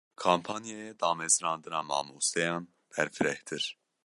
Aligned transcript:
Kampanyaya 0.21 0.95
damezirandina 1.03 1.83
mamosteyan 1.89 2.67
berfirehtir. 2.91 3.75